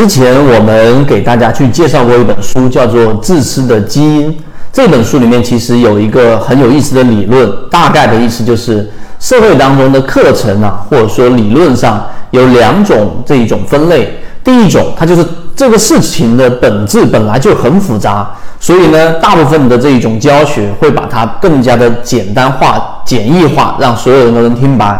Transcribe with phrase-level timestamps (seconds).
[0.00, 4.32] 之前我们给大家去介绍过一本书，叫做《自私的基因》。
[4.72, 14.18] 这本书里面其实有一个很有意思的理论，大概的意思就是社会当中的课程啊，或者说理论上有两种这一种分类。
[14.42, 15.22] 第一种，它就是
[15.54, 18.26] 这个事情的本质本来就很复杂，
[18.58, 24.98] 所以呢，大部分的这一种教学会把它更加的简单化、简易化，让所有人都能听白。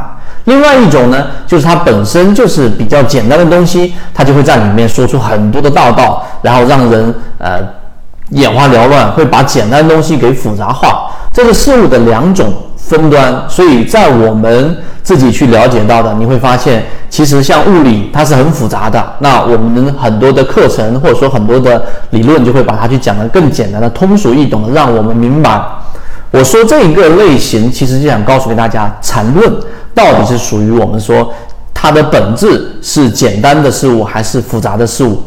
[0.51, 7.61] 另外一种呢，就是它本身就是比较简单的东西，它就会在里面说出很多的道道，然后让人呃
[8.31, 11.09] 眼花缭乱，会把简单的东西给复杂化。
[11.33, 25.63] 这是事物的两种分端，所以在我们自己去了解到的，你会发现，其实像物理它是很复杂的，那我们很多的课程或者说很多的理论就会把它去讲得更简单的、通俗易懂的，让我们明白。
[26.33, 29.53] 我说这一个类型，其实就想告诉给大家，缠论
[29.95, 31.33] 到底是属于我们说
[31.75, 35.23] 它的本质是简单的事物还是复杂的事物？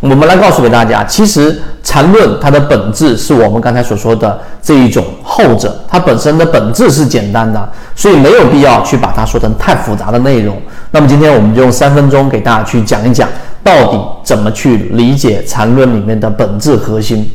[0.00, 10.56] 我们来告诉给大家，其实缠论它的本质是我们刚才所说的这一种后者，它本身的本质是简单的，所以没有必要去把它说成太复杂的内容。
[10.92, 13.28] 那么今天我们就用三分钟给大家去讲一讲，
[13.64, 17.28] 到底怎么去理解缠论里面的本质核心。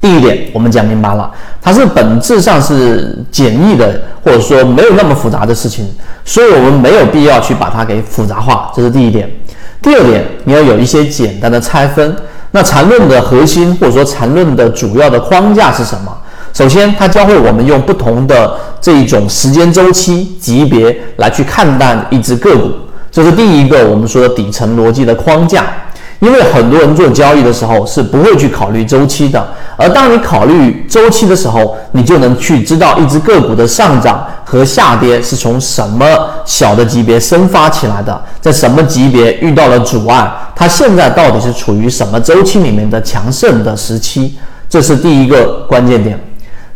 [0.00, 1.30] 第一点，我们讲明白了，
[1.62, 5.88] 它是本质上是简易的，或者说没有那么复杂的事情，
[6.24, 9.30] 所以我们没有必要去把它给复杂化，这是第一点。
[9.80, 12.16] 第二点，你要有一些简单的拆分。
[12.50, 16.12] 那缠论的核心，或者说缠论的主要的框架是什么？
[16.52, 22.72] 首先，它教会我们用不同的这一种时间周期级别来去看待一只个股，
[23.12, 25.66] 这是第一个我们说的底层逻辑的框架。
[26.18, 36.06] 因为很多人做交易的时候是不会去考虑周期的，而当你考虑周期的时候，你就能去知道一只个股的上涨和下跌是从什么
[36.44, 44.36] 小的级别生发起来的，在什么级别遇到了阻碍，它现在到底是处于什么周期里面的强盛的时期，
[44.68, 46.18] 这是第一个关键点。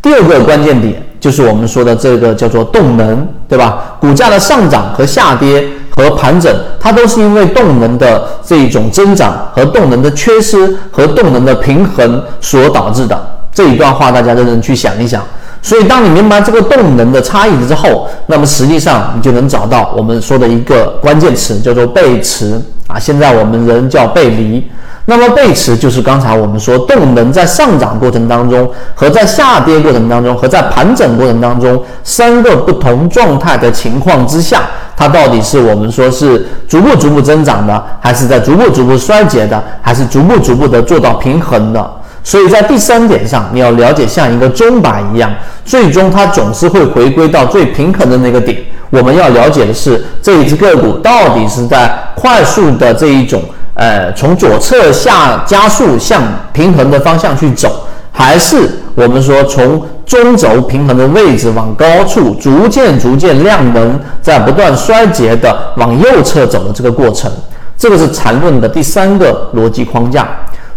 [0.03, 3.97] 第二个关键点就是我们说的这个叫做动能，对吧？
[4.01, 5.65] 股价的上涨和下跌。
[6.01, 6.51] 和盘整，
[6.81, 13.39] 它都是因为动能的这一种增长和动能的缺失和动能的平衡所导致的。
[13.53, 15.23] 这一段话大家认真去想一想。
[15.63, 22.99] 所以，当你明白这个动能的差异之后，那么实际上你就能找到我们说的一个关键词，叫做背驰啊。
[22.99, 24.67] 现在我们人叫背离。
[25.07, 34.63] 那么背驰就是刚才我们说动能在上涨过程当中和在下跌过程当中和在盘整过程当中三个不同状态的情况之下，
[35.01, 41.91] 它到底是我们说是逐步逐步增长的，还是在逐步逐步衰竭的，还是逐步逐步的做到平衡的？
[42.23, 45.31] 所以在第三点上，你要了解像一个钟摆一样，
[45.65, 48.59] 最终它总是会回归到最平衡的那个点。
[48.91, 53.43] 我们要了解的是这一只个股到底是在快速的这一种。
[53.73, 56.23] 呃，从左侧下加速向
[56.53, 67.31] 平衡的方向去走，还是我们说从中轴平衡的位置往高处逐渐逐渐量能在不断衰竭的往右侧走的这个过程，
[67.79, 70.29] 这个是缠论的第三个逻辑框架。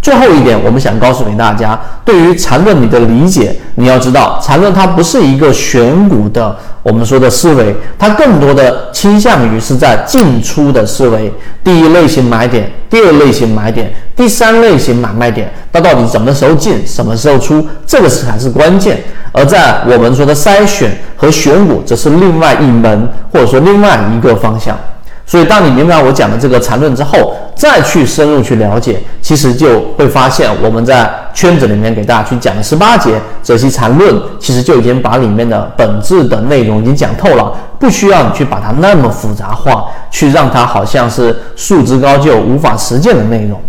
[0.04, 6.54] 最后一点，我们想告诉给大家，对于缠论你的理解，你要知道，缠论它不是一个选股的
[6.84, 11.32] 我们说的思维，它更多的倾向于是在进出的思维。
[11.64, 19.02] 第一类型买点，第二类型买点，第三类型买卖点，它到底什么时候进，什么时候出，这个是才是关键。
[19.32, 24.78] 而在我们说的筛选和选股，则是另外一门，或者说另外一个方向。
[25.26, 43.60] 所以，当你明白我讲的这个缠论之后，再去深入去了解，其实就会发现我们在圈子里面给大家去讲的十八节这些缠论，其实就已经把里面的本质的内容已经讲透了，不需要你去把它那么复杂化，去让它好像是束之高就、无法实践的内容。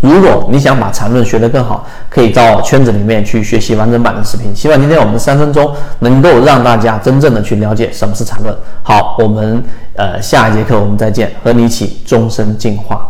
[0.00, 4.54] 如果你想把缠论学得更好，可以到圈子里面去学习完整版的视频。
[4.54, 8.54] 希望今天我们三分钟能够让大家真正的去了解什么是缠论。
[8.82, 9.64] 好，我们
[9.96, 13.08] 呃下一节课我们再见，和你一起终身进化。